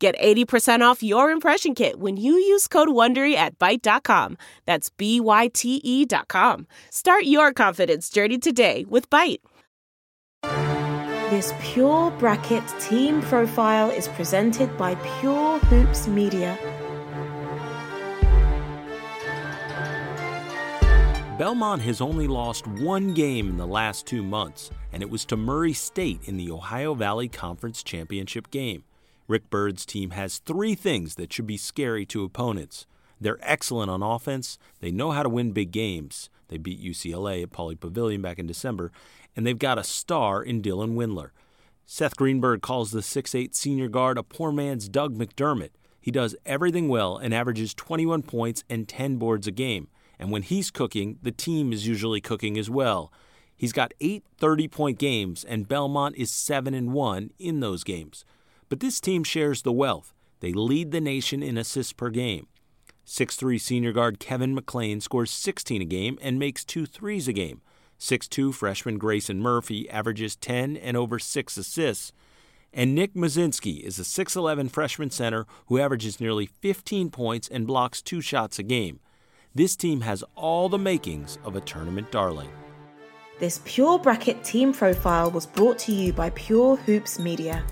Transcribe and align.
Get 0.00 0.18
80% 0.18 0.80
off 0.80 1.02
your 1.02 1.30
impression 1.30 1.74
kit 1.74 2.00
when 2.00 2.16
you 2.16 2.32
use 2.32 2.66
code 2.66 2.88
WONDERY 2.88 3.34
at 3.34 3.58
Byte.com. 3.58 4.38
That's 4.64 4.88
B-Y-T-E 4.88 6.06
dot 6.06 6.28
com. 6.28 6.66
Start 6.90 7.24
your 7.24 7.52
confidence 7.52 8.08
journey 8.08 8.38
today 8.38 8.86
with 8.88 9.10
Byte. 9.10 9.40
This 11.28 11.52
Pure 11.60 12.12
Bracket 12.12 12.64
team 12.80 13.20
profile 13.20 13.90
is 13.90 14.08
presented 14.08 14.74
by 14.78 14.94
Pure 15.20 15.58
Hoops 15.58 16.08
Media. 16.08 16.58
Belmont 21.38 21.82
has 21.82 22.00
only 22.00 22.26
lost 22.26 22.66
one 22.66 23.12
game 23.12 23.50
in 23.50 23.58
the 23.58 23.66
last 23.66 24.06
two 24.06 24.22
months, 24.22 24.70
and 24.92 25.02
it 25.02 25.10
was 25.10 25.26
to 25.26 25.36
Murray 25.36 25.74
State 25.74 26.20
in 26.24 26.38
the 26.38 26.50
Ohio 26.50 26.94
Valley 26.94 27.28
Conference 27.28 27.82
Championship 27.82 28.50
game. 28.50 28.84
Rick 29.30 29.48
Byrd's 29.48 29.86
team 29.86 30.10
has 30.10 30.38
three 30.38 30.74
things 30.74 31.14
that 31.14 31.32
should 31.32 31.46
be 31.46 31.56
scary 31.56 32.04
to 32.06 32.24
opponents. 32.24 32.84
They're 33.20 33.38
excellent 33.42 33.88
on 33.88 34.02
offense, 34.02 34.58
they 34.80 34.90
know 34.90 35.12
how 35.12 35.22
to 35.22 35.28
win 35.28 35.52
big 35.52 35.70
games. 35.70 36.28
They 36.48 36.58
beat 36.58 36.82
UCLA 36.82 37.44
at 37.44 37.50
Pauley 37.50 37.78
Pavilion 37.78 38.22
back 38.22 38.40
in 38.40 38.48
December, 38.48 38.90
and 39.36 39.46
they've 39.46 39.56
got 39.56 39.78
a 39.78 39.84
star 39.84 40.42
in 40.42 40.62
Dylan 40.62 40.96
Windler. 40.96 41.30
Seth 41.86 42.16
Greenberg 42.16 42.60
calls 42.60 42.90
the 42.90 43.00
6'8 43.00 43.54
senior 43.54 43.86
guard 43.86 44.18
a 44.18 44.24
poor 44.24 44.50
man's 44.50 44.88
Doug 44.88 45.16
McDermott. 45.16 45.70
He 46.00 46.10
does 46.10 46.34
everything 46.44 46.88
well 46.88 47.16
and 47.16 47.32
averages 47.32 47.72
21 47.72 48.22
points 48.22 48.64
and 48.68 48.88
10 48.88 49.16
boards 49.16 49.46
a 49.46 49.52
game. 49.52 49.86
And 50.18 50.32
when 50.32 50.42
he's 50.42 50.72
cooking, 50.72 51.18
the 51.22 51.30
team 51.30 51.72
is 51.72 51.86
usually 51.86 52.20
cooking 52.20 52.58
as 52.58 52.68
well. 52.68 53.12
He's 53.56 53.72
got 53.72 53.94
eight 54.00 54.24
30 54.38 54.66
point 54.66 54.98
games, 54.98 55.44
and 55.44 55.68
Belmont 55.68 56.16
is 56.16 56.32
7 56.32 56.74
and 56.74 56.92
1 56.92 57.30
in 57.38 57.60
those 57.60 57.84
games. 57.84 58.24
But 58.70 58.80
this 58.80 59.00
team 59.00 59.24
shares 59.24 59.62
the 59.62 59.72
wealth. 59.72 60.14
They 60.38 60.52
lead 60.52 60.92
the 60.92 61.00
nation 61.00 61.42
in 61.42 61.58
assists 61.58 61.92
per 61.92 62.08
game. 62.08 62.46
6'3 63.04 63.60
senior 63.60 63.92
guard 63.92 64.20
Kevin 64.20 64.56
McClain 64.56 65.02
scores 65.02 65.32
16 65.32 65.82
a 65.82 65.84
game 65.84 66.16
and 66.22 66.38
makes 66.38 66.64
two 66.64 66.86
threes 66.86 67.26
a 67.26 67.32
game. 67.32 67.60
6'2 67.98 68.54
freshman 68.54 68.96
Grayson 68.96 69.40
Murphy 69.40 69.90
averages 69.90 70.36
10 70.36 70.76
and 70.76 70.96
over 70.96 71.18
6 71.18 71.56
assists. 71.56 72.12
And 72.72 72.94
Nick 72.94 73.14
Muszynski 73.14 73.80
is 73.80 73.98
a 73.98 74.02
6'11 74.02 74.70
freshman 74.70 75.10
center 75.10 75.46
who 75.66 75.80
averages 75.80 76.20
nearly 76.20 76.46
15 76.46 77.10
points 77.10 77.48
and 77.48 77.66
blocks 77.66 78.00
two 78.00 78.20
shots 78.20 78.60
a 78.60 78.62
game. 78.62 79.00
This 79.52 79.74
team 79.74 80.02
has 80.02 80.22
all 80.36 80.68
the 80.68 80.78
makings 80.78 81.38
of 81.44 81.56
a 81.56 81.60
tournament 81.60 82.12
darling. 82.12 82.50
This 83.40 83.60
Pure 83.64 83.98
Bracket 83.98 84.44
team 84.44 84.72
profile 84.72 85.32
was 85.32 85.46
brought 85.46 85.78
to 85.80 85.92
you 85.92 86.12
by 86.12 86.30
Pure 86.30 86.76
Hoops 86.76 87.18
Media. 87.18 87.64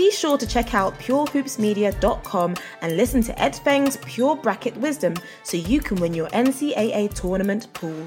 Be 0.00 0.10
sure 0.10 0.38
to 0.38 0.46
check 0.46 0.72
out 0.72 0.98
purehoopsmedia.com 0.98 2.56
and 2.80 2.96
listen 2.96 3.22
to 3.22 3.38
Ed 3.38 3.54
Feng's 3.54 3.98
Pure 3.98 4.36
Bracket 4.36 4.74
Wisdom 4.78 5.12
so 5.42 5.58
you 5.58 5.80
can 5.80 6.00
win 6.00 6.14
your 6.14 6.26
NCAA 6.28 7.12
tournament 7.12 7.70
pool. 7.74 8.06